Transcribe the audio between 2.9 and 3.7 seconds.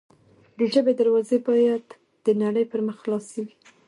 خلاصې وي.